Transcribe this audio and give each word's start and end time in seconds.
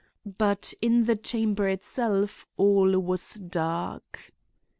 But 0.25 0.73
in 0.81 1.03
the 1.03 1.15
chamber 1.15 1.67
itself 1.69 2.47
all 2.57 2.97
was 2.97 3.35
dark. 3.35 4.31